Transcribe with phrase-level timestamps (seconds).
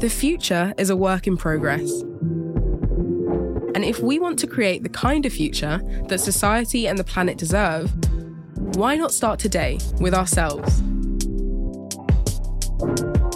[0.00, 1.90] The future is a work in progress.
[3.74, 7.38] And if we want to create the kind of future that society and the planet
[7.38, 7.92] deserve,
[8.76, 10.80] why not start today with ourselves?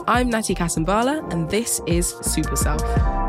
[0.08, 3.25] I'm Natty Kasambala, and this is Super Self.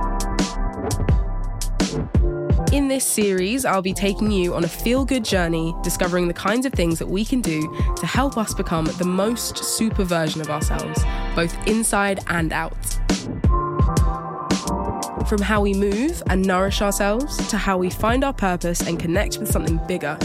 [2.98, 6.73] This series, I'll be taking you on a feel good journey, discovering the kinds of
[6.73, 7.61] things that we can do
[7.96, 11.05] to help us become the most super version of ourselves,
[11.36, 12.74] both inside and out.
[15.28, 19.38] From how we move and nourish ourselves to how we find our purpose and connect
[19.38, 20.18] with something bigger.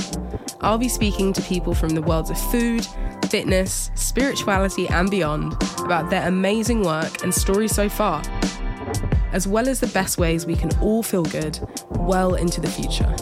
[0.62, 2.86] I'll be speaking to people from the worlds of food,
[3.28, 8.22] fitness, spirituality, and beyond about their amazing work and stories so far,
[9.32, 11.58] as well as the best ways we can all feel good
[11.90, 13.14] well into the future.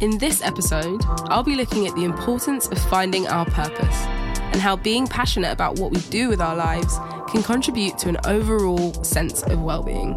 [0.00, 4.04] In this episode, I'll be looking at the importance of finding our purpose
[4.52, 6.98] and how being passionate about what we do with our lives
[7.28, 10.14] can contribute to an overall sense of well-being.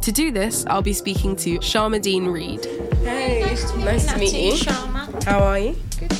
[0.00, 2.64] To do this, I'll be speaking to Sharmadean Reid.
[3.04, 4.52] Hey, nice, nice to meet you.
[4.52, 5.22] Sharma.
[5.24, 5.76] How are you?
[5.98, 6.12] Good.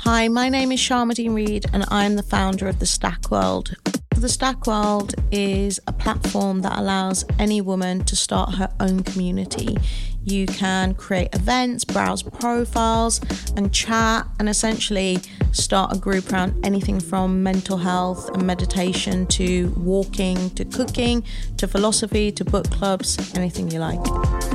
[0.00, 3.74] Hi, my name is Sharmadean Reid, and I'm the founder of the Stack World.
[4.18, 9.78] The Stack World is a platform that allows any woman to start her own community
[10.24, 13.20] you can create events, browse profiles,
[13.56, 15.18] and chat, and essentially
[15.52, 21.24] start a group around anything from mental health and meditation to walking to cooking
[21.56, 24.47] to philosophy to book clubs, anything you like.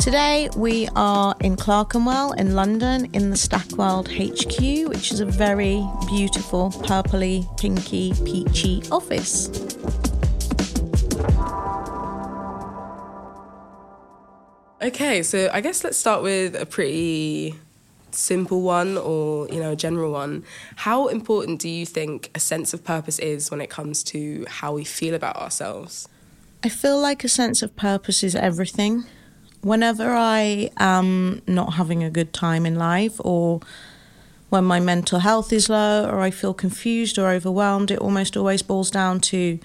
[0.00, 5.84] Today we are in Clerkenwell in London in the Stackworld HQ, which is a very
[6.06, 9.48] beautiful purpley, pinky, peachy office.
[14.80, 17.56] Okay, so I guess let's start with a pretty
[18.12, 20.44] simple one or, you know, a general one.
[20.76, 24.72] How important do you think a sense of purpose is when it comes to how
[24.74, 26.08] we feel about ourselves?
[26.62, 29.04] I feel like a sense of purpose is everything.
[29.62, 33.60] Whenever I am not having a good time in life or
[34.50, 38.62] when my mental health is low or I feel confused or overwhelmed, it almost always
[38.62, 39.58] boils down to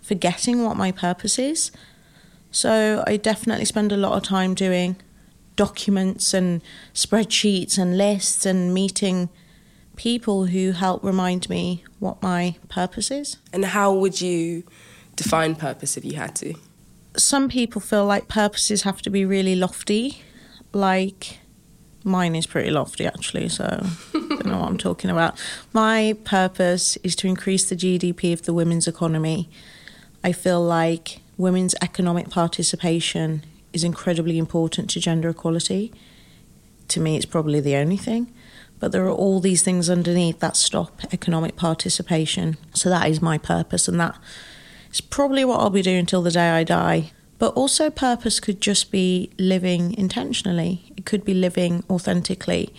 [0.00, 1.70] forgetting what my purpose is.
[2.50, 4.96] So I definitely spend a lot of time doing
[5.56, 6.62] documents and
[6.94, 9.28] spreadsheets and lists and meeting
[9.96, 13.36] people who help remind me what my purpose is.
[13.52, 14.64] And how would you
[15.16, 16.54] define purpose if you had to?
[17.16, 20.22] Some people feel like purposes have to be really lofty,
[20.72, 21.38] like
[22.04, 25.38] mine is pretty lofty actually, so I don't know what I'm talking about.
[25.72, 29.50] My purpose is to increase the GDP of the women's economy.
[30.22, 35.92] I feel like women's economic participation is incredibly important to gender equality.
[36.88, 38.32] To me, it's probably the only thing.
[38.78, 42.56] But there are all these things underneath that stop economic participation.
[42.74, 44.16] So that is my purpose, and that
[44.90, 47.12] is probably what I'll be doing until the day I die.
[47.38, 52.74] But also, purpose could just be living intentionally, it could be living authentically.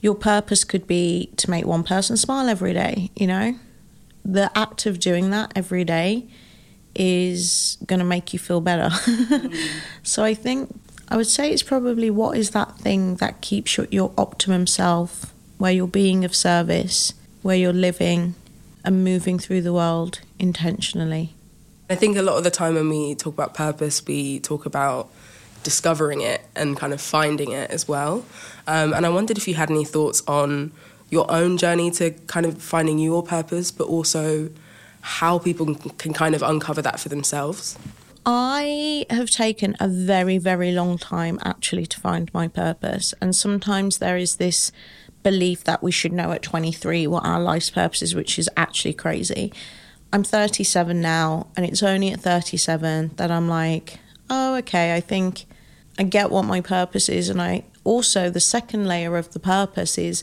[0.00, 3.54] Your purpose could be to make one person smile every day, you know?
[4.24, 6.26] The act of doing that every day
[6.94, 8.90] is going to make you feel better.
[10.02, 10.74] so I think
[11.08, 15.32] I would say it's probably what is that thing that keeps your, your optimum self,
[15.56, 18.34] where you're being of service, where you're living
[18.84, 21.34] and moving through the world intentionally.
[21.90, 25.10] I think a lot of the time when we talk about purpose, we talk about
[25.62, 28.24] discovering it and kind of finding it as well.
[28.66, 30.72] Um, and I wondered if you had any thoughts on
[31.10, 34.50] your own journey to kind of finding your purpose, but also
[35.00, 37.78] how people can kind of uncover that for themselves?
[38.26, 43.14] I have taken a very, very long time actually to find my purpose.
[43.20, 44.70] And sometimes there is this
[45.22, 48.92] belief that we should know at 23 what our life's purpose is, which is actually
[48.92, 49.52] crazy.
[50.12, 53.98] I'm 37 now, and it's only at 37 that I'm like,
[54.30, 55.46] oh, okay, I think
[55.98, 57.28] I get what my purpose is.
[57.28, 60.22] And I also, the second layer of the purpose is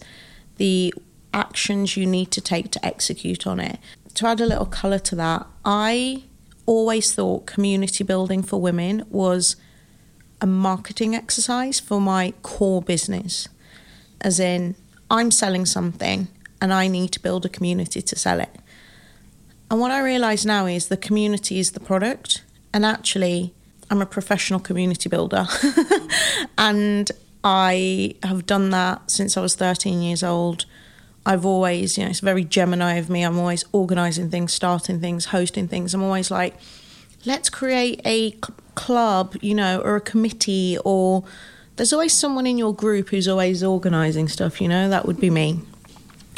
[0.57, 0.93] the
[1.33, 3.79] actions you need to take to execute on it
[4.15, 6.23] to add a little colour to that, I
[6.65, 9.55] always thought community building for women was
[10.41, 13.47] a marketing exercise for my core business.
[14.21, 14.75] As in,
[15.11, 16.27] I'm selling something
[16.61, 18.55] and I need to build a community to sell it.
[19.69, 23.53] And what I realise now is the community is the product, and actually,
[23.89, 25.47] I'm a professional community builder.
[26.57, 27.11] and
[27.43, 30.65] I have done that since I was 13 years old.
[31.25, 33.23] I've always, you know, it's very Gemini of me.
[33.23, 35.93] I'm always organizing things, starting things, hosting things.
[35.93, 36.55] I'm always like,
[37.25, 38.31] let's create a
[38.75, 41.23] club, you know, or a committee, or
[41.75, 45.29] there's always someone in your group who's always organizing stuff, you know, that would be
[45.29, 45.59] me.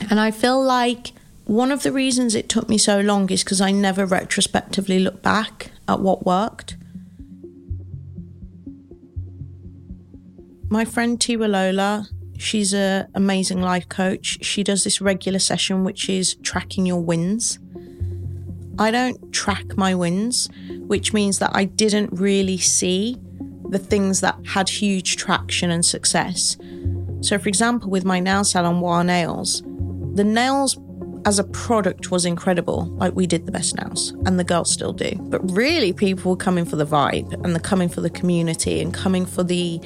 [0.09, 1.12] And I feel like
[1.47, 5.21] one of the reasons it took me so long is because I never retrospectively look
[5.21, 6.75] back at what worked.
[10.69, 12.07] My friend Tiwa Lola,
[12.38, 14.44] she's an amazing life coach.
[14.44, 17.59] She does this regular session, which is tracking your wins.
[18.77, 20.49] I don't track my wins,
[20.81, 23.17] which means that I didn't really see
[23.69, 26.57] the things that had huge traction and success.
[27.21, 29.63] So, for example, with my nail salon, WAH Nails,
[30.13, 30.77] the nails
[31.25, 32.85] as a product was incredible.
[32.97, 35.11] Like we did the best nails, and the girls still do.
[35.19, 38.93] But really, people were coming for the vibe, and they're coming for the community, and
[38.93, 39.79] coming for the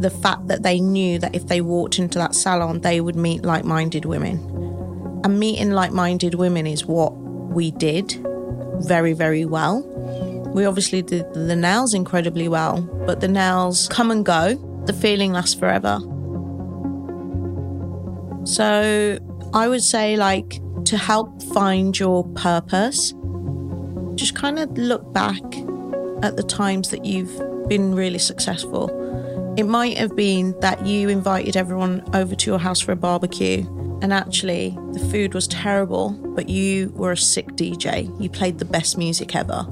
[0.00, 3.44] the fact that they knew that if they walked into that salon, they would meet
[3.44, 4.38] like-minded women.
[5.24, 8.18] And meeting like-minded women is what we did
[8.80, 9.82] very, very well.
[10.52, 14.56] We obviously did the nails incredibly well, but the nails come and go.
[14.86, 16.00] The feeling lasts forever.
[18.44, 19.18] So
[19.54, 23.14] I would say, like, to help find your purpose,
[24.14, 25.42] just kind of look back
[26.22, 27.36] at the times that you've
[27.68, 28.90] been really successful.
[29.58, 33.66] It might have been that you invited everyone over to your house for a barbecue,
[34.00, 38.08] and actually the food was terrible, but you were a sick DJ.
[38.20, 39.66] You played the best music ever.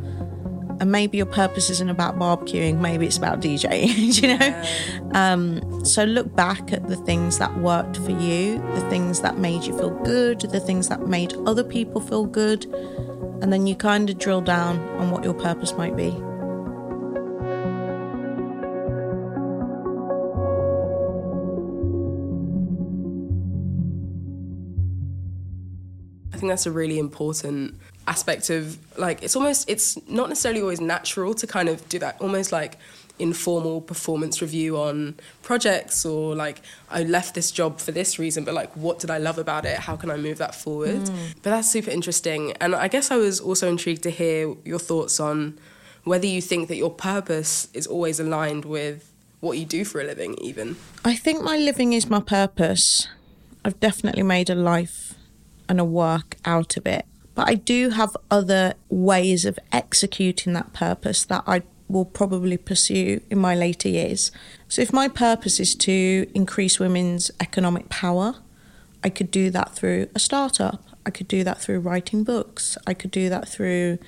[0.81, 5.19] And maybe your purpose isn't about barbecuing, maybe it's about DJing, you know?
[5.19, 9.65] Um, so look back at the things that worked for you, the things that made
[9.65, 12.67] you feel good, the things that made other people feel good,
[13.43, 16.09] and then you kind of drill down on what your purpose might be.
[26.33, 30.81] I think that's a really important aspect of like it's almost it's not necessarily always
[30.81, 32.77] natural to kind of do that almost like
[33.21, 38.55] informal performance review on projects or like I left this job for this reason but
[38.55, 39.79] like what did I love about it?
[39.79, 41.03] How can I move that forward?
[41.03, 41.35] Mm.
[41.43, 42.53] but that's super interesting.
[42.61, 45.59] And I guess I was also intrigued to hear your thoughts on
[46.05, 50.05] whether you think that your purpose is always aligned with what you do for a
[50.05, 50.77] living even.
[51.05, 53.09] I think my living is my purpose.
[53.65, 55.15] I've definitely made a life
[55.69, 57.07] and a work out of it.
[57.35, 63.21] But I do have other ways of executing that purpose that I will probably pursue
[63.31, 64.31] in my later years.
[64.69, 68.37] So, if my purpose is to increase women's economic power,
[69.03, 70.83] I could do that through a startup.
[71.07, 72.77] I could do that through writing books.
[72.87, 73.99] I could do that through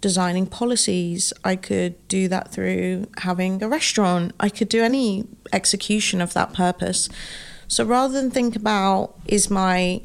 [0.00, 1.32] designing policies.
[1.44, 4.32] I could do that through having a restaurant.
[4.38, 7.08] I could do any execution of that purpose.
[7.66, 10.02] So rather than think about is my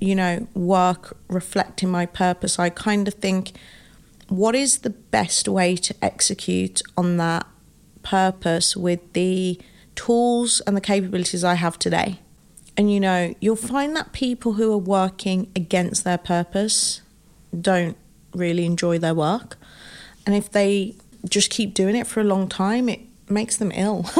[0.00, 3.52] you know, work reflecting my purpose, I kind of think,
[4.30, 7.46] what is the best way to execute on that
[8.02, 9.60] purpose with the
[9.94, 12.20] tools and the capabilities I have today?
[12.76, 17.02] And you know, you'll find that people who are working against their purpose
[17.58, 17.96] don't
[18.32, 19.58] really enjoy their work.
[20.24, 20.94] And if they
[21.28, 24.06] just keep doing it for a long time, it makes them ill.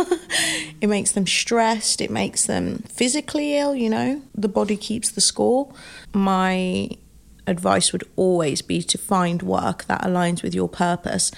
[0.80, 2.00] it makes them stressed.
[2.00, 4.22] It makes them physically ill, you know.
[4.34, 5.72] The body keeps the score.
[6.12, 6.90] My
[7.50, 11.30] advice would always be to find work that aligns with your purpose.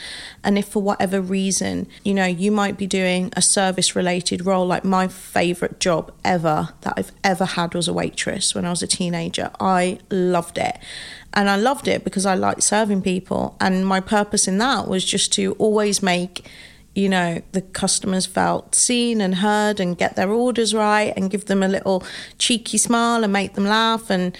[0.44, 4.66] And if for whatever reason, you know, you might be doing a service related role,
[4.66, 8.82] like my favorite job ever that I've ever had was a waitress when I was
[8.82, 9.50] a teenager.
[9.58, 10.78] I loved it.
[11.34, 13.56] And I loved it because I liked serving people.
[13.60, 16.46] And my purpose in that was just to always make
[16.94, 21.46] you know, the customers felt seen and heard and get their orders right and give
[21.46, 22.04] them a little
[22.36, 24.10] cheeky smile and make them laugh.
[24.10, 24.36] And,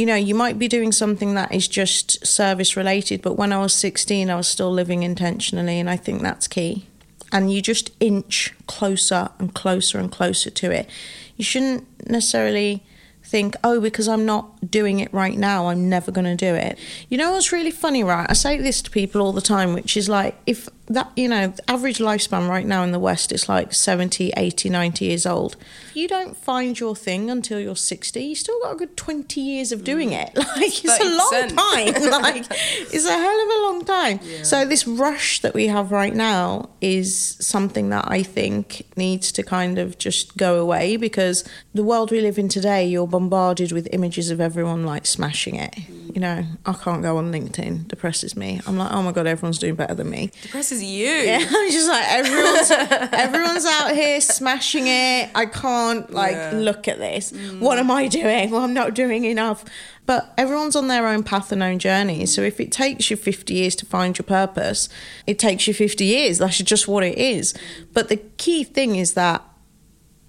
[0.00, 3.58] you know, you might be doing something that is just service related, but when I
[3.58, 5.78] was 16, I was still living intentionally.
[5.78, 6.86] And I think that's key.
[7.30, 10.88] And you just inch closer and closer and closer to it.
[11.36, 12.82] You shouldn't necessarily
[13.22, 16.78] think, oh, because I'm not doing it right now, I'm never going to do it.
[17.08, 18.26] You know what's really funny, right?
[18.28, 21.54] I say this to people all the time, which is like, if that, you know,
[21.68, 25.56] average lifespan right now in the West is like 70, 80, 90 years old.
[25.90, 29.40] If you don't find your thing until you're 60, you still got a good 20
[29.40, 30.34] years of doing it.
[30.50, 30.56] Mm.
[30.56, 32.10] Like, it's a long time.
[32.22, 34.20] like, it's a hell of a long time.
[34.22, 34.42] Yeah.
[34.42, 39.42] So, this rush that we have right now is something that I think needs to
[39.42, 43.88] kind of just go away because the world we live in today, you're bombarded with
[43.92, 45.78] images of everyone like smashing it.
[46.12, 48.60] You know, I can't go on LinkedIn, depresses me.
[48.66, 50.32] I'm like, oh my God, everyone's doing better than me.
[50.42, 51.06] Depresses you.
[51.06, 52.70] Yeah, I'm just like everyone's
[53.12, 55.30] everyone's out here smashing it.
[55.36, 56.50] I can't like yeah.
[56.54, 57.30] look at this.
[57.30, 57.60] Mm.
[57.60, 58.50] What am I doing?
[58.50, 59.64] Well, I'm not doing enough.
[60.06, 62.26] But everyone's on their own path and own journey.
[62.26, 64.88] So if it takes you 50 years to find your purpose,
[65.24, 66.38] it takes you 50 years.
[66.38, 67.54] That's just what it is.
[67.92, 69.44] But the key thing is that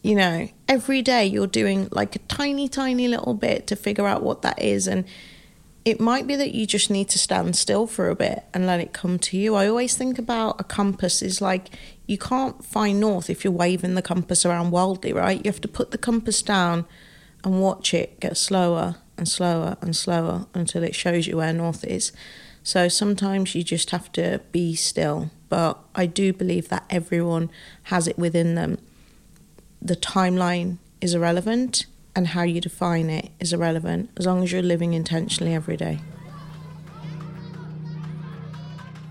[0.02, 4.24] You know, every day you're doing like a tiny, tiny little bit to figure out
[4.24, 4.88] what that is.
[4.88, 5.06] And
[5.86, 8.80] it might be that you just need to stand still for a bit and let
[8.80, 9.56] it come to you.
[9.56, 11.70] I always think about a compass is like
[12.08, 15.44] you can't find north if you're waving the compass around wildly, right?
[15.44, 16.86] You have to put the compass down
[17.44, 21.84] and watch it get slower and slower and slower until it shows you where north
[21.84, 22.12] is.
[22.64, 25.32] So sometimes you just have to be still.
[25.50, 27.50] But I do believe that everyone
[27.84, 28.78] has it within them
[29.82, 31.86] the timeline is irrelevant
[32.16, 36.00] and how you define it is irrelevant as long as you're living intentionally every day.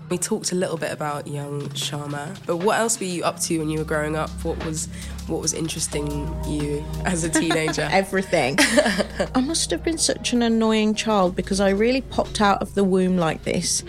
[0.09, 3.59] We talked a little bit about young Sharma, but what else were you up to
[3.59, 4.29] when you were growing up?
[4.43, 4.89] What was
[5.27, 6.07] what was interesting
[6.45, 7.87] you as a teenager?
[7.91, 8.57] Everything.
[9.35, 12.83] I must have been such an annoying child because I really popped out of the
[12.83, 13.83] womb like this.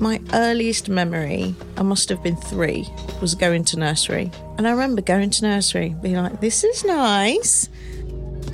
[0.00, 2.88] My earliest memory, I must have been three,
[3.20, 4.30] was going to nursery.
[4.56, 7.68] And I remember going to nursery, being like, this is nice.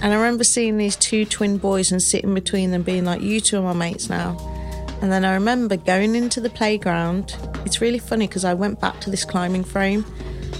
[0.03, 3.41] And I remember seeing these two twin boys and sitting between them, being like, you
[3.41, 4.37] two are my mates now.
[5.01, 7.37] And then I remember going into the playground.
[7.65, 10.05] It's really funny because I went back to this climbing frame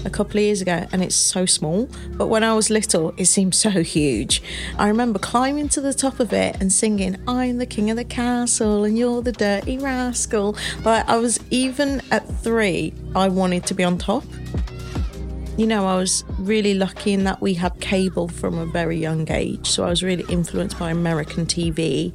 [0.07, 1.87] a couple of years ago and it's so small.
[2.11, 4.41] But when I was little, it seemed so huge.
[4.79, 8.05] I remember climbing to the top of it and singing, I'm the king of the
[8.05, 10.55] castle and you're the dirty rascal.
[10.83, 14.23] Like I was even at three, I wanted to be on top.
[15.57, 19.29] You know, I was really lucky in that we had cable from a very young
[19.31, 19.67] age.
[19.67, 22.13] So I was really influenced by American TV,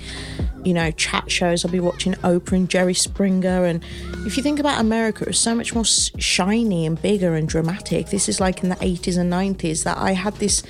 [0.64, 1.64] you know, chat shows.
[1.64, 3.64] I'll be watching Oprah and Jerry Springer.
[3.64, 3.83] And
[4.26, 8.09] if you think about America, it was so much more shiny and bigger and dramatic.
[8.09, 10.62] This is like in the 80s and 90s that I had this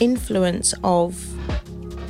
[0.00, 1.26] influence of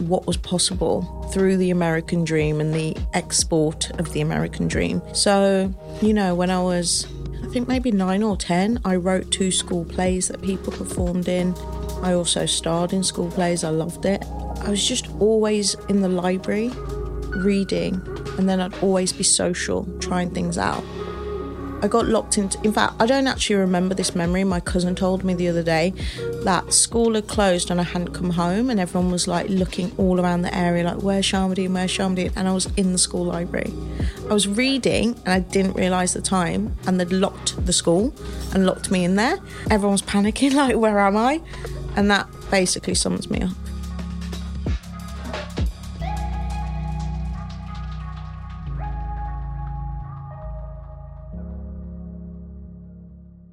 [0.09, 5.03] what was possible through the American dream and the export of the American dream.
[5.12, 7.07] So, you know, when I was
[7.43, 11.55] I think maybe nine or ten, I wrote two school plays that people performed in.
[12.03, 14.25] I also starred in school plays, I loved it.
[14.62, 16.71] I was just always in the library
[17.30, 17.94] reading,
[18.38, 20.84] and then I'd always be social, trying things out.
[21.82, 22.60] I got locked into.
[22.62, 24.44] In fact, I don't actually remember this memory.
[24.44, 25.94] My cousin told me the other day
[26.44, 30.20] that school had closed and I hadn't come home, and everyone was like looking all
[30.20, 32.32] around the area, like, where's Sharmadean, where's Sharmadean?
[32.37, 33.72] And I was in the school library.
[34.28, 38.14] I was reading and I didn't realise the time, and they'd locked the school
[38.52, 39.38] and locked me in there.
[39.70, 41.40] Everyone was panicking, like, where am I?
[41.96, 43.70] And that basically sums me up.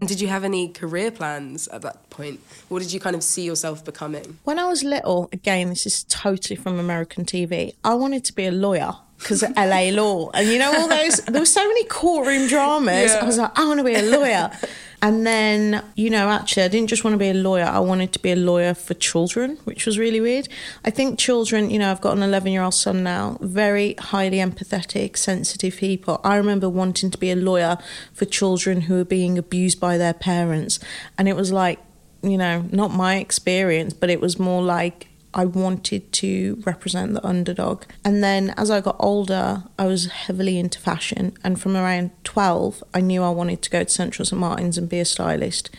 [0.08, 2.40] Did you have any career plans at that point?
[2.70, 4.40] What did you kind of see yourself becoming?
[4.44, 8.46] When I was little, again, this is totally from American TV, I wanted to be
[8.46, 10.30] a lawyer because of LA law.
[10.34, 13.12] And you know, all those, there were so many courtroom dramas.
[13.12, 13.20] Yeah.
[13.22, 14.52] I was like, I want to be a lawyer.
[15.00, 18.13] And then, you know, actually, I didn't just want to be a lawyer, I wanted
[18.13, 20.48] to be a lawyer for children, which was really weird.
[20.84, 24.38] I think children, you know, I've got an 11 year old son now, very highly
[24.38, 26.20] empathetic, sensitive people.
[26.24, 27.77] I remember wanting to be a lawyer
[28.12, 30.80] for children who were being abused by their parents.
[31.16, 31.80] And it was like,
[32.24, 37.25] you know, not my experience, but it was more like I wanted to represent the
[37.25, 37.84] underdog.
[38.03, 41.38] And then as I got older, I was heavily into fashion.
[41.43, 44.39] And from around 12, I knew I wanted to go to Central St.
[44.39, 45.69] Martin's and be a stylist.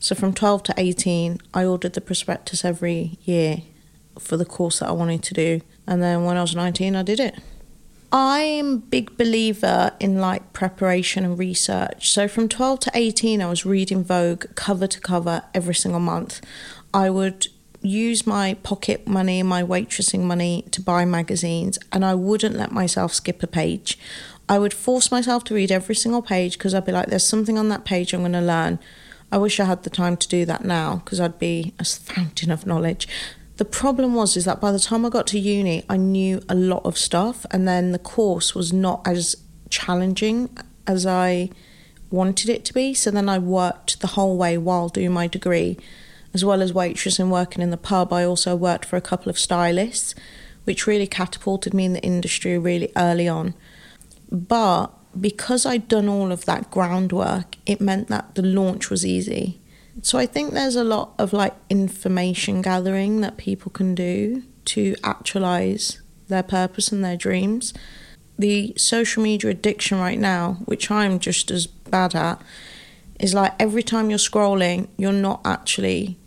[0.00, 3.62] So from 12 to 18, I ordered the prospectus every year
[4.18, 5.60] for the course that I wanted to do.
[5.86, 7.38] And then when I was 19, I did it.
[8.10, 12.10] I'm a big believer in like preparation and research.
[12.10, 16.40] So from 12 to 18, I was reading Vogue cover to cover every single month.
[16.94, 17.48] I would
[17.80, 23.12] use my pocket money, my waitressing money to buy magazines, and I wouldn't let myself
[23.12, 23.98] skip a page.
[24.48, 27.58] I would force myself to read every single page because I'd be like, there's something
[27.58, 28.78] on that page I'm going to learn.
[29.30, 32.50] I wish I had the time to do that now because I'd be a fountain
[32.50, 33.06] of knowledge.
[33.58, 36.54] The problem was is that by the time I got to uni, I knew a
[36.54, 39.36] lot of stuff, and then the course was not as
[39.68, 40.56] challenging
[40.86, 41.50] as I
[42.10, 42.94] wanted it to be.
[42.94, 45.76] So then I worked the whole way while doing my degree
[46.34, 49.30] as well as waitress and working in the pub, I also worked for a couple
[49.30, 50.14] of stylists,
[50.64, 53.54] which really catapulted me in the industry really early on.
[54.30, 59.60] But because I'd done all of that groundwork, it meant that the launch was easy.
[60.02, 64.94] So I think there's a lot of like information gathering that people can do to
[65.02, 67.74] actualize their purpose and their dreams.
[68.38, 72.40] The social media addiction right now, which I'm just as bad at,
[73.18, 76.18] is like every time you're scrolling, you're not actually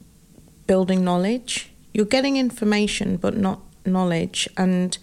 [0.68, 1.72] building knowledge.
[1.94, 4.48] You're getting information, but not knowledge.
[4.58, 4.98] And,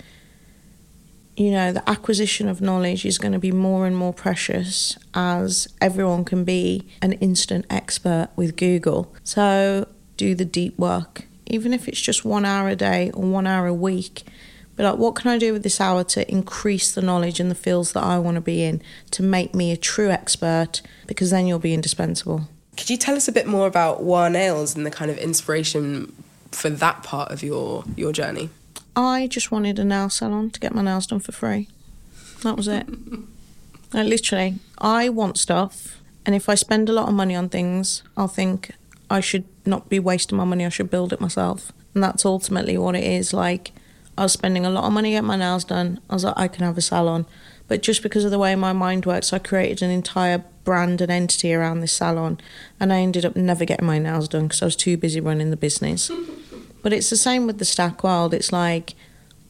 [1.36, 5.68] you know, the acquisition of knowledge is going to be more and more precious as
[5.80, 9.14] everyone can be an instant expert with Google.
[9.24, 13.46] So, do the deep work, even if it's just one hour a day or one
[13.46, 14.24] hour a week.
[14.78, 17.56] But like, what can I do with this hour to increase the knowledge in the
[17.56, 18.80] fields that I want to be in
[19.10, 20.82] to make me a true expert?
[21.08, 22.48] Because then you'll be indispensable.
[22.76, 26.14] Could you tell us a bit more about WAH Nails and the kind of inspiration
[26.52, 28.50] for that part of your your journey?
[28.94, 31.68] I just wanted a nail salon to get my nails done for free.
[32.42, 32.86] That was it.
[33.92, 38.04] like, literally, I want stuff, and if I spend a lot of money on things,
[38.16, 38.70] I'll think
[39.10, 40.64] I should not be wasting my money.
[40.64, 43.32] I should build it myself, and that's ultimately what it is.
[43.32, 43.72] Like,
[44.18, 46.00] I was spending a lot of money to get my nails done.
[46.10, 47.24] I was like, I can have a salon,
[47.68, 51.10] but just because of the way my mind works, I created an entire brand and
[51.10, 52.40] entity around this salon,
[52.80, 55.50] and I ended up never getting my nails done because I was too busy running
[55.50, 56.10] the business.
[56.82, 58.34] but it's the same with the Stack World.
[58.34, 58.94] It's like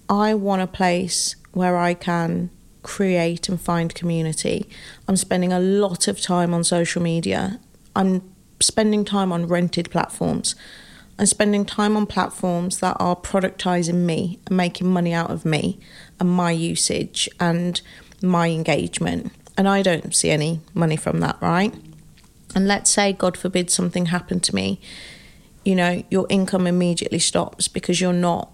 [0.09, 2.51] I want a place where I can
[2.83, 4.69] create and find community.
[5.07, 7.59] I'm spending a lot of time on social media.
[7.97, 8.23] I'm
[8.61, 10.55] spending time on rented platforms.
[11.19, 15.81] I'm spending time on platforms that are productizing me and making money out of me
[16.21, 17.81] and my usage and
[18.23, 19.33] my engagement.
[19.57, 21.75] And I don't see any money from that, right?
[22.55, 24.81] And let's say, God forbid, something happened to me,
[25.65, 28.51] you know, your income immediately stops because you're not,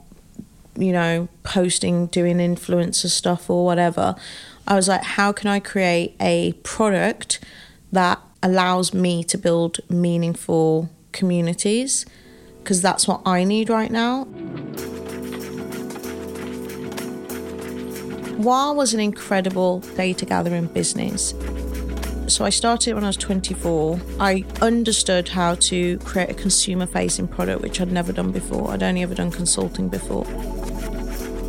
[0.77, 4.17] you know, posting, doing influencer stuff or whatever.
[4.67, 7.41] I was like, how can I create a product
[7.93, 12.07] that allows me to build meaningful communities?
[12.65, 14.25] Because that's what I need right now.
[18.39, 21.35] WAH was an incredible data gathering business.
[22.27, 24.01] So I started when I was 24.
[24.19, 28.71] I understood how to create a consumer facing product, which I'd never done before.
[28.71, 30.25] I'd only ever done consulting before.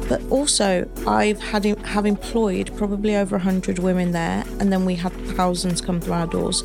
[0.08, 5.12] But also, I've had have employed probably over 100 women there, and then we had
[5.36, 6.64] thousands come through our doors.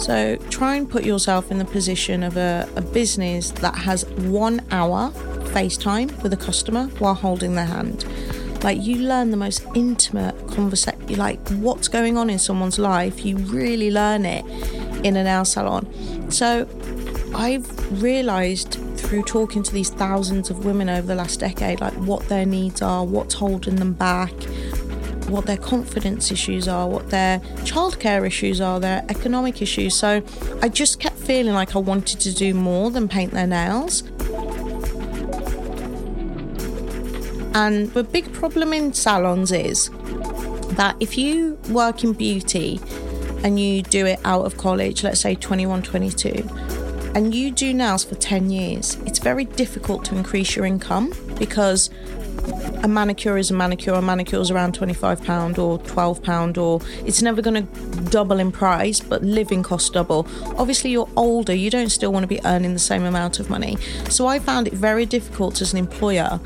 [0.00, 4.60] So try and put yourself in the position of a, a business that has one
[4.70, 5.10] hour
[5.52, 8.04] FaceTime with a customer while holding their hand
[8.62, 13.24] like you learn the most intimate conversation, like what's going on in someone's life.
[13.24, 14.44] You really learn it
[15.04, 16.30] in a nail salon.
[16.30, 16.68] So
[17.34, 22.28] I've realised through talking to these thousands of women over the last decade, like what
[22.28, 24.32] their needs are, what's holding them back,
[25.28, 29.94] what their confidence issues are, what their childcare issues are, their economic issues.
[29.94, 30.24] So
[30.60, 34.02] I just kept feeling like I wanted to do more than paint their nails.
[37.54, 39.88] And the big problem in salons is
[40.76, 42.80] that if you work in beauty
[43.44, 46.65] and you do it out of college, let's say 21, 22,
[47.16, 51.88] and you do nails for 10 years, it's very difficult to increase your income because
[52.82, 57.40] a manicure is a manicure, a manicure is around £25 or £12, or it's never
[57.40, 60.28] going to double in price, but living costs double.
[60.58, 63.78] Obviously, you're older, you don't still want to be earning the same amount of money.
[64.10, 66.38] So I found it very difficult as an employer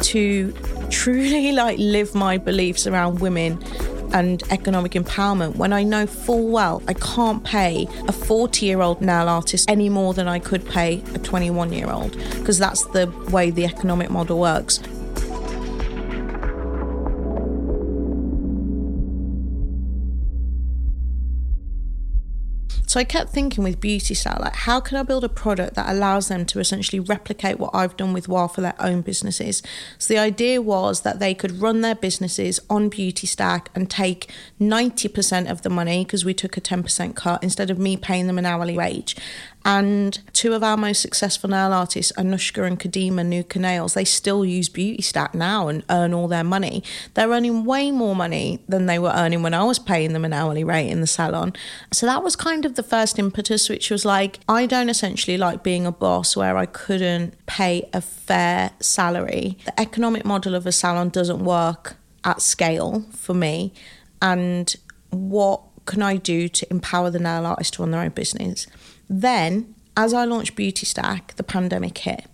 [0.00, 0.52] to
[0.90, 3.62] truly like live my beliefs around women
[4.16, 9.02] and economic empowerment when I know full well I can't pay a 40 year old
[9.02, 13.12] nail artist any more than I could pay a 21 year old because that's the
[13.30, 14.80] way the economic model works.
[22.96, 25.86] So I kept thinking with Beauty Stack, like, how can I build a product that
[25.86, 29.62] allows them to essentially replicate what I've done with WAH for their own businesses?
[29.98, 34.32] So the idea was that they could run their businesses on Beauty Stack and take
[34.58, 38.38] 90% of the money because we took a 10% cut instead of me paying them
[38.38, 39.14] an hourly wage
[39.66, 44.44] and two of our most successful nail artists, Anushka and Kadima Nuka Nails, they still
[44.44, 46.84] use Beauty Stack now and earn all their money.
[47.14, 50.32] They're earning way more money than they were earning when I was paying them an
[50.32, 51.52] hourly rate in the salon.
[51.92, 55.64] So that was kind of the first impetus, which was like, I don't essentially like
[55.64, 59.58] being a boss where I couldn't pay a fair salary.
[59.64, 63.72] The economic model of a salon doesn't work at scale for me.
[64.22, 64.72] And
[65.10, 68.68] what can I do to empower the nail artist to run their own business?
[69.08, 72.26] Then, as I launched Beauty Stack, the pandemic hit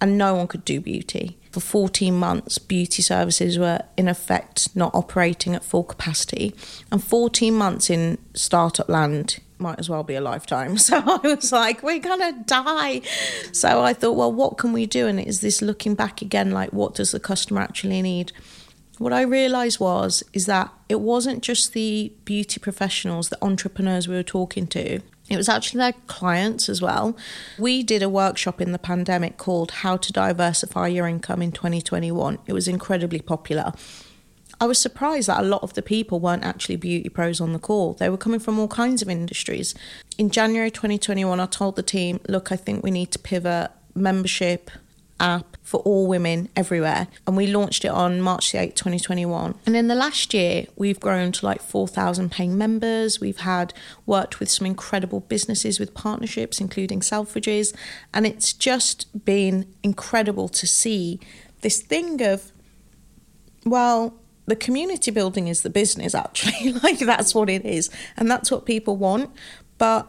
[0.00, 1.38] and no one could do beauty.
[1.50, 6.54] For 14 months, beauty services were in effect not operating at full capacity.
[6.92, 10.76] And 14 months in startup land might as well be a lifetime.
[10.86, 13.00] So I was like, we're going to die.
[13.52, 15.06] So I thought, well, what can we do?
[15.06, 18.32] And is this looking back again, like, what does the customer actually need?
[18.98, 24.14] What I realised was is that it wasn't just the beauty professionals, the entrepreneurs we
[24.14, 27.16] were talking to it was actually their clients as well.
[27.58, 32.38] We did a workshop in the pandemic called How to Diversify Your Income in 2021.
[32.46, 33.72] It was incredibly popular.
[34.60, 37.58] I was surprised that a lot of the people weren't actually beauty pros on the
[37.58, 37.92] call.
[37.94, 39.74] They were coming from all kinds of industries.
[40.16, 44.70] in January 2021, I told the team, look, I think we need to pivot membership
[45.18, 47.08] app for all women everywhere.
[47.26, 49.54] And we launched it on March the 8th, 2021.
[49.66, 53.20] And in the last year, we've grown to like 4,000 paying members.
[53.20, 53.74] We've had
[54.04, 57.74] worked with some incredible businesses with partnerships, including Selfridges.
[58.14, 61.18] And it's just been incredible to see
[61.62, 62.52] this thing of,
[63.64, 64.14] well,
[64.46, 68.64] the community building is the business actually like that's what it is and that's what
[68.64, 69.28] people want
[69.76, 70.06] but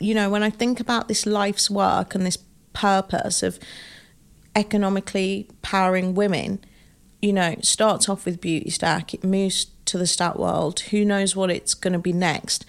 [0.00, 2.38] you know when i think about this life's work and this
[2.72, 3.58] purpose of
[4.58, 6.58] economically powering women,
[7.22, 10.80] you know, starts off with Beauty Stack, it moves to the Stack World.
[10.90, 12.66] Who knows what it's going to be next?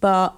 [0.00, 0.34] But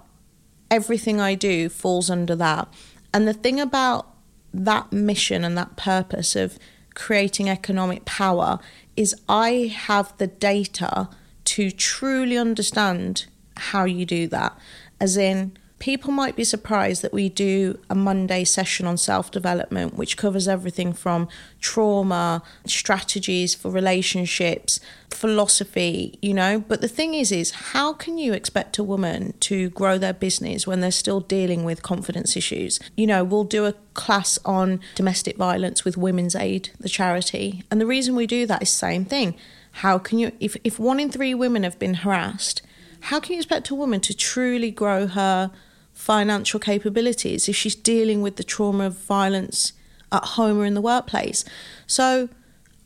[0.71, 2.69] everything I do falls under that.
[3.13, 4.07] And the thing about
[4.55, 6.59] that mission and that purpose of
[6.95, 8.59] creating economic power
[8.97, 11.11] is I have the data
[11.45, 14.59] to truly understand how you do that.
[14.99, 19.95] As in, people might be surprised that we do a Monday session on self development,
[19.95, 21.29] which covers everything from
[21.61, 26.61] trauma, strategies for relationships, philosophy, you know.
[26.61, 30.67] But the thing is, is how can you expect a woman to grow their business
[30.67, 32.81] when they're still dealing with confidence issues?
[32.97, 37.65] You know, we'll do a class on domestic violence with Women's Aid, the charity.
[37.71, 39.35] And the reason we do that is the same thing.
[39.83, 42.63] How can you, if, if one in three women have been harassed,
[43.01, 45.51] how can you expect a woman to truly grow her
[45.97, 49.73] financial capabilities if she's dealing with the trauma of violence
[50.13, 51.45] at home or in the workplace.
[51.87, 52.29] So,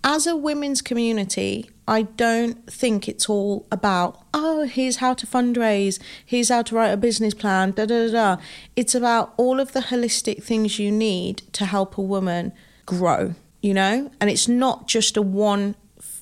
[0.03, 5.99] as a women's community, I don't think it's all about, oh, here's how to fundraise,
[6.25, 8.37] here's how to write a business plan, da da da.
[8.77, 12.53] It's about all of the holistic things you need to help a woman
[12.87, 14.11] grow, you know?
[14.21, 15.75] And it's not just a one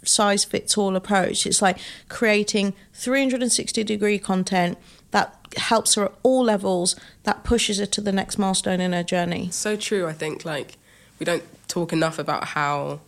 [0.03, 1.47] size fits all approach.
[1.47, 4.79] It's like creating 360 degree content
[5.11, 9.03] that helps her at all levels, that pushes her to the next milestone in her
[9.03, 9.49] journey.
[9.51, 10.45] So true, I think.
[10.45, 10.77] Like,
[11.19, 13.01] we don't talk enough about how,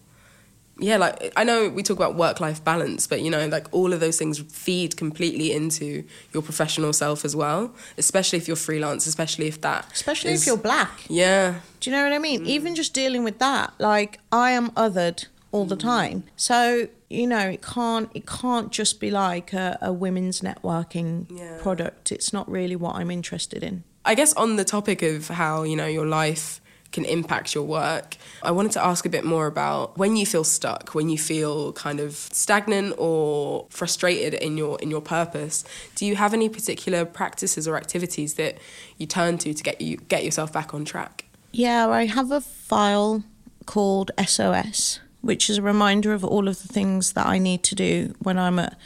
[0.78, 3.92] yeah, like, I know we talk about work life balance, but, you know, like, all
[3.92, 9.06] of those things feed completely into your professional self as well, especially if you're freelance,
[9.06, 9.86] especially if that.
[9.92, 11.04] Especially is, if you're black.
[11.08, 11.60] Yeah.
[11.80, 12.44] Do you know what I mean?
[12.44, 12.48] Mm.
[12.48, 15.80] Even just dealing with that, like, I am othered all the mm.
[15.80, 16.24] time.
[16.36, 21.58] So you know it can't it can't just be like a, a women's networking yeah.
[21.60, 25.64] product it's not really what i'm interested in i guess on the topic of how
[25.64, 26.60] you know your life
[26.92, 30.44] can impact your work i wanted to ask a bit more about when you feel
[30.44, 36.06] stuck when you feel kind of stagnant or frustrated in your in your purpose do
[36.06, 38.56] you have any particular practices or activities that
[38.98, 42.40] you turn to to get you get yourself back on track yeah i have a
[42.40, 43.22] file
[43.66, 47.74] called sos which is a reminder of all of the things that I need to
[47.74, 48.78] do when I'm at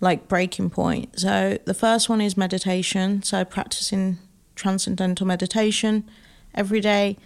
[0.00, 1.20] like breaking point.
[1.20, 4.18] So the first one is meditation, so practicing
[4.56, 6.04] transcendental meditation
[6.54, 7.16] every day.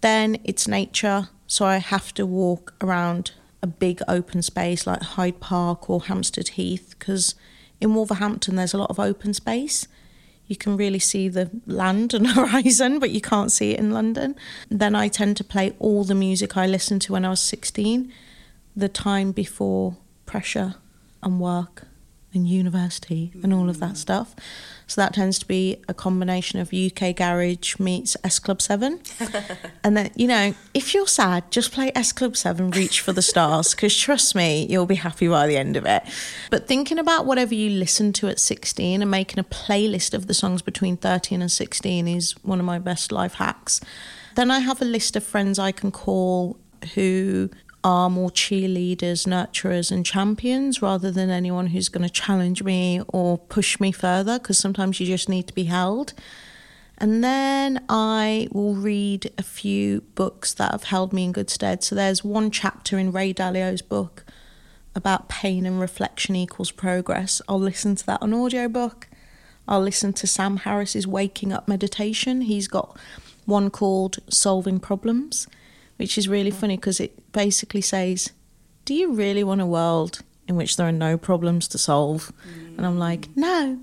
[0.00, 5.38] Then it's nature, so I have to walk around a big open space like Hyde
[5.38, 7.36] Park or Hampstead Heath because
[7.80, 9.86] in Wolverhampton there's a lot of open space
[10.46, 14.36] you can really see the land and horizon, but you can't see it in London.
[14.68, 18.12] Then I tend to play all the music I listened to when I was 16,
[18.74, 20.76] the time before pressure
[21.22, 21.86] and work
[22.34, 23.96] and university and all of that mm.
[23.96, 24.34] stuff.
[24.86, 29.00] So that tends to be a combination of UK Garage meets S Club 7.
[29.84, 33.22] and then, you know, if you're sad, just play S Club 7, reach for the
[33.22, 36.02] stars, because trust me, you'll be happy by the end of it.
[36.50, 40.34] But thinking about whatever you listen to at 16 and making a playlist of the
[40.34, 43.80] songs between 13 and 16 is one of my best life hacks.
[44.34, 46.58] Then I have a list of friends I can call
[46.94, 47.50] who
[47.84, 53.38] are more cheerleaders, nurturers, and champions rather than anyone who's going to challenge me or
[53.38, 56.12] push me further because sometimes you just need to be held.
[56.98, 61.82] And then I will read a few books that have held me in good stead.
[61.82, 64.24] So there's one chapter in Ray Dalio's book
[64.94, 67.42] about pain and reflection equals progress.
[67.48, 69.08] I'll listen to that on audiobook.
[69.66, 72.42] I'll listen to Sam Harris's Waking Up Meditation.
[72.42, 72.96] He's got
[73.46, 75.48] one called Solving Problems
[75.96, 78.32] which is really funny because it basically says,
[78.84, 82.32] Do you really want a world in which there are no problems to solve?
[82.46, 82.76] Mm.
[82.78, 83.78] And I'm like, No.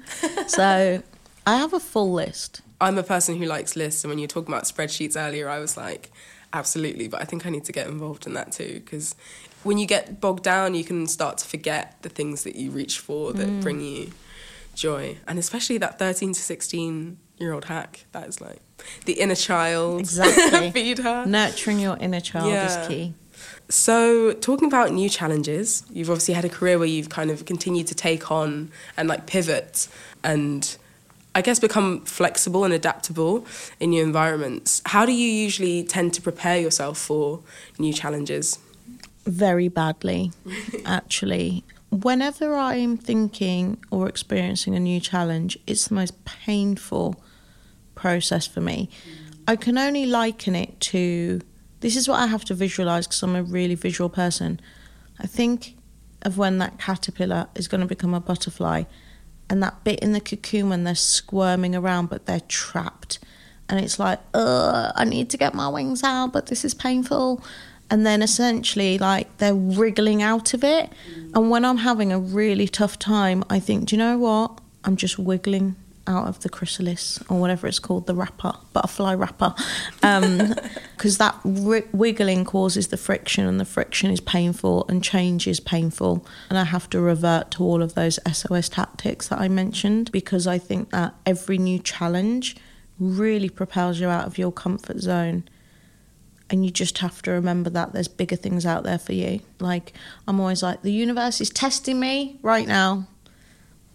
[0.47, 1.03] so
[1.45, 2.61] I have a full list.
[2.81, 5.59] I'm a person who likes lists, and when you were talking about spreadsheets earlier, I
[5.59, 6.11] was like,
[6.53, 9.15] absolutely, but I think I need to get involved in that too because
[9.63, 12.99] when you get bogged down, you can start to forget the things that you reach
[12.99, 13.61] for that mm.
[13.61, 14.11] bring you
[14.75, 18.05] joy, and especially that 13 to 16 year old hack.
[18.11, 18.59] That is like
[19.05, 20.01] the inner child.
[20.01, 20.71] Exactly.
[20.73, 21.25] Feed her.
[21.25, 22.81] Nurturing your inner child yeah.
[22.81, 23.13] is key.
[23.69, 27.87] So, talking about new challenges, you've obviously had a career where you've kind of continued
[27.87, 29.87] to take on and like pivot.
[30.23, 30.75] And
[31.35, 33.45] I guess, become flexible and adaptable
[33.79, 34.81] in new environments.
[34.85, 37.41] How do you usually tend to prepare yourself for
[37.77, 38.57] new challenges?
[39.25, 40.31] Very badly,
[40.85, 41.63] actually.
[41.91, 47.21] Whenever I'm thinking or experiencing a new challenge, it's the most painful
[47.99, 48.89] process for me.
[49.47, 51.41] I can only liken it to
[51.81, 54.59] this is what I have to visualize because I'm a really visual person.
[55.19, 55.75] I think
[56.23, 58.83] of when that caterpillar is going to become a butterfly
[59.49, 63.19] and that bit in the cocoon when they're squirming around but they're trapped.
[63.67, 67.43] And it's like uh i need to get my wings out but this is painful.
[67.91, 70.91] And then essentially like they're wriggling out of it.
[71.33, 74.59] And when i'm having a really tough time i think do you know what?
[74.85, 75.75] I'm just wiggling
[76.09, 79.53] out of the chrysalis or whatever it's called, the wrapper, butterfly wrapper,
[80.01, 85.59] because um, that wiggling causes the friction, and the friction is painful, and change is
[85.59, 90.11] painful, and I have to revert to all of those SOS tactics that I mentioned
[90.11, 92.57] because I think that every new challenge
[92.99, 95.43] really propels you out of your comfort zone.
[96.51, 99.41] And you just have to remember that there's bigger things out there for you.
[99.59, 99.93] Like,
[100.27, 103.07] I'm always like, the universe is testing me right now,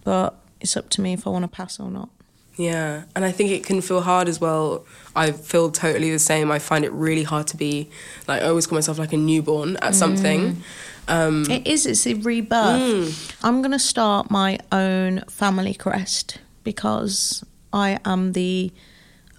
[0.05, 2.09] but it's up to me if I want to pass or not.
[2.57, 4.85] Yeah, and I think it can feel hard as well.
[5.15, 6.51] I feel totally the same.
[6.51, 7.91] I find it really hard to be
[8.27, 9.95] like I always call myself like a newborn at mm.
[9.95, 10.63] something.
[11.07, 11.85] Um, it is.
[11.85, 12.81] It's a rebirth.
[12.81, 13.37] Mm.
[13.43, 18.73] I'm gonna start my own family crest because I am the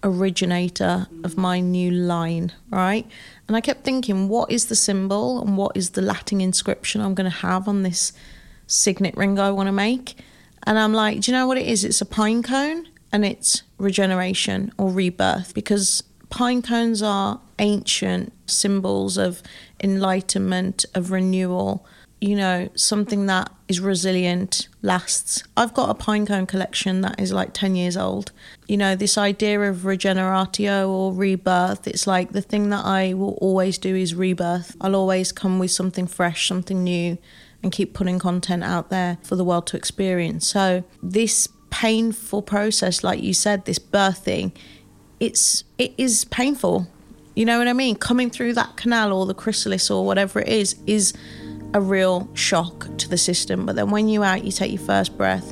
[0.06, 3.08] originator of my new line, right?
[3.48, 7.16] And I kept thinking, what is the symbol and what is the Latin inscription I'm
[7.16, 8.14] going to have on this
[8.68, 10.16] signet ring I want to make?
[10.64, 11.84] And I'm like, do you know what it is?
[11.84, 19.18] It's a pine cone and it's regeneration or rebirth because pine cones are ancient symbols
[19.18, 19.42] of
[19.82, 21.86] enlightenment, of renewal,
[22.20, 25.44] you know, something that is resilient, lasts.
[25.56, 28.32] I've got a pine cone collection that is like 10 years old.
[28.68, 33.38] You know, this idea of regeneratio or rebirth, it's like the thing that I will
[33.42, 34.76] always do is rebirth.
[34.82, 37.18] I'll always come with something fresh, something new
[37.66, 40.48] and keep putting content out there for the world to experience.
[40.48, 44.52] So this painful process, like you said, this birthing,
[45.20, 46.88] it's it is painful.
[47.36, 47.96] You know what I mean?
[47.96, 51.14] Coming through that canal or the chrysalis or whatever it is is
[51.74, 53.66] a real shock to the system.
[53.66, 55.52] But then when you're out, you take your first breath,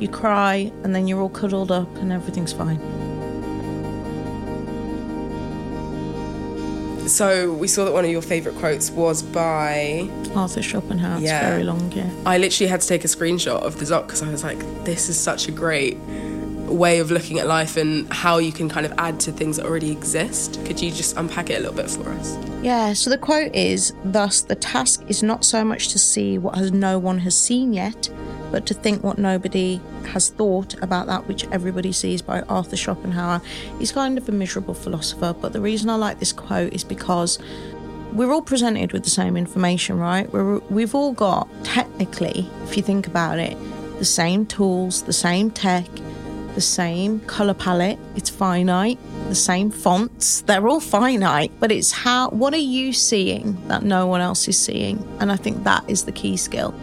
[0.00, 2.80] you cry, and then you're all cuddled up and everything's fine.
[7.06, 11.20] So we saw that one of your favourite quotes was by Arthur Schopenhauer.
[11.20, 11.38] Yeah.
[11.38, 12.10] It's very long, yeah.
[12.24, 15.08] I literally had to take a screenshot of the doc because I was like, this
[15.08, 15.96] is such a great
[16.66, 19.66] way of looking at life and how you can kind of add to things that
[19.66, 20.60] already exist.
[20.66, 22.36] Could you just unpack it a little bit for us?
[22.60, 26.56] Yeah, so the quote is Thus, the task is not so much to see what
[26.56, 28.08] has no one has seen yet,
[28.56, 33.42] but to think what nobody has thought about that which everybody sees by Arthur Schopenhauer.
[33.78, 37.38] He's kind of a miserable philosopher, but the reason I like this quote is because
[38.14, 40.32] we're all presented with the same information, right?
[40.32, 43.58] We're, we've all got, technically, if you think about it,
[43.98, 45.84] the same tools, the same tech,
[46.54, 47.98] the same colour palette.
[48.14, 50.40] It's finite, the same fonts.
[50.40, 54.58] They're all finite, but it's how, what are you seeing that no one else is
[54.58, 55.06] seeing?
[55.20, 56.74] And I think that is the key skill.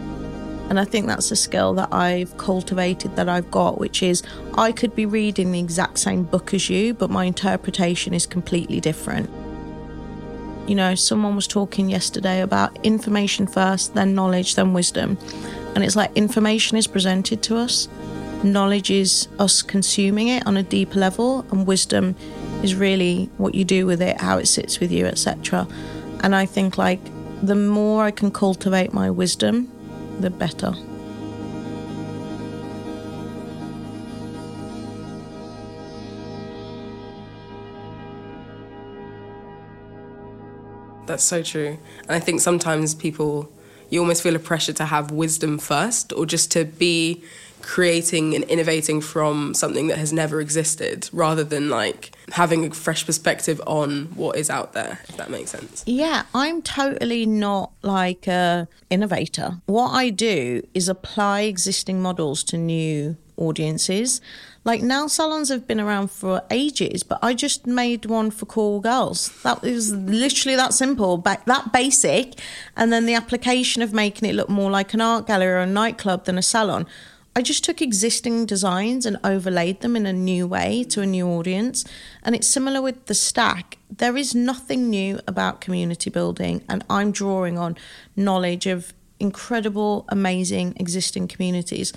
[0.70, 4.22] And I think that's a skill that I've cultivated that I've got, which is
[4.54, 8.80] I could be reading the exact same book as you, but my interpretation is completely
[8.80, 9.30] different.
[10.66, 15.18] You know, someone was talking yesterday about information first, then knowledge, then wisdom.
[15.74, 17.88] And it's like information is presented to us,
[18.42, 22.14] knowledge is us consuming it on a deeper level, and wisdom
[22.62, 25.66] is really what you do with it, how it sits with you, etc.
[26.20, 27.00] And I think like
[27.42, 29.70] the more I can cultivate my wisdom,
[30.20, 30.74] the better.
[41.06, 41.78] That's so true.
[42.02, 43.50] And I think sometimes people,
[43.90, 47.22] you almost feel a pressure to have wisdom first or just to be
[47.62, 53.04] creating and innovating from something that has never existed rather than like having a fresh
[53.04, 58.26] perspective on what is out there if that makes sense yeah i'm totally not like
[58.26, 64.20] a innovator what i do is apply existing models to new audiences
[64.64, 68.80] like nail salons have been around for ages, but I just made one for cool
[68.80, 69.28] girls.
[69.42, 72.40] That was literally that simple, that basic,
[72.74, 75.66] and then the application of making it look more like an art gallery or a
[75.66, 76.86] nightclub than a salon.
[77.36, 81.26] I just took existing designs and overlaid them in a new way to a new
[81.26, 81.84] audience.
[82.22, 83.78] And it's similar with the stack.
[83.90, 87.76] There is nothing new about community building, and I'm drawing on
[88.14, 91.92] knowledge of incredible, amazing existing communities.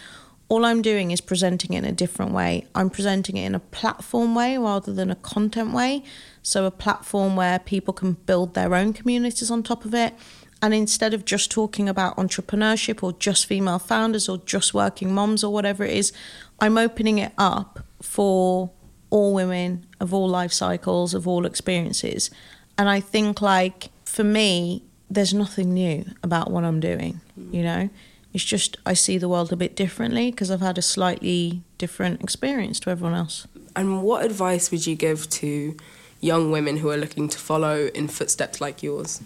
[0.50, 2.66] all I'm doing is presenting it in a different way.
[2.74, 6.04] I'm presenting it in a platform way rather than a content way.
[6.42, 10.14] So, a platform where people can build their own communities on top of it.
[10.62, 15.44] And instead of just talking about entrepreneurship or just female founders or just working moms
[15.44, 16.12] or whatever it is,
[16.60, 18.72] I'm opening it up for
[19.10, 22.32] all women of all life cycles, of all experiences.
[22.78, 27.54] And I think, like, for me, there's nothing new about what I'm doing, hmm.
[27.54, 27.90] you know?
[28.34, 32.22] It's just I see the world a bit differently because I've had a slightly different
[32.22, 33.48] experience to everyone else.
[33.76, 35.76] And what advice would you give to
[36.20, 39.22] young women who are looking to follow in footsteps like yours?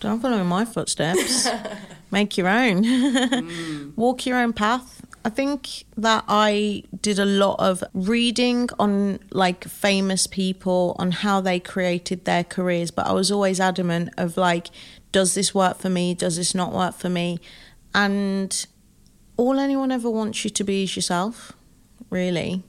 [0.00, 1.48] Don't follow in my footsteps.
[2.10, 2.84] Make your own.
[2.84, 3.92] mm.
[3.96, 5.02] Walk your own path.
[5.24, 11.40] I think that I did a lot of reading on like famous people on how
[11.40, 14.68] they created their careers, but I was always adamant of like,
[15.10, 16.14] does this work for me?
[16.14, 17.40] Does this not work for me?
[17.92, 18.66] And
[19.36, 21.54] all anyone ever wants you to be is yourself,
[22.08, 22.62] really.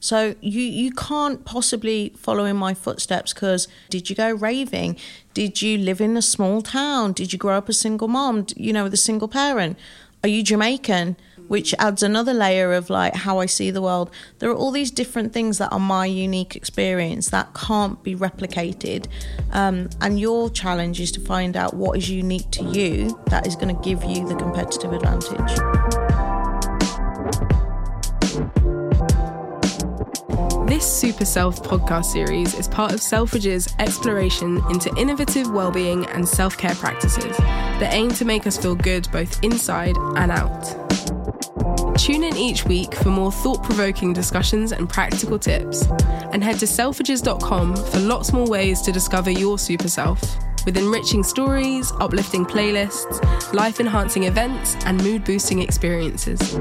[0.00, 4.96] So you you can't possibly follow in my footsteps because did you go raving?
[5.34, 7.12] Did you live in a small town?
[7.12, 8.46] Did you grow up a single mom?
[8.56, 9.78] You know, with a single parent?
[10.22, 11.16] Are you Jamaican?
[11.48, 14.10] which adds another layer of like how I see the world.
[14.38, 19.06] There are all these different things that are my unique experience that can't be replicated.
[19.52, 23.56] Um, and your challenge is to find out what is unique to you that is
[23.56, 26.35] going to give you the competitive advantage.
[30.76, 36.74] This Super Self podcast series is part of Selfridges' exploration into innovative well-being and self-care
[36.74, 40.64] practices that aim to make us feel good both inside and out.
[41.96, 45.86] Tune in each week for more thought provoking discussions and practical tips.
[46.32, 50.20] And head to selfridges.com for lots more ways to discover your super self,
[50.66, 56.60] with enriching stories, uplifting playlists, life enhancing events, and mood boosting experiences.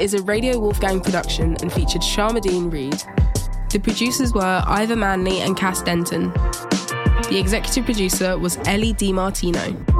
[0.00, 3.02] Is a Radio Wolfgang production and featured Sharmadean Reid.
[3.68, 6.30] The producers were Ivor Manley and Cass Denton.
[7.28, 9.99] The executive producer was Ellie DiMartino.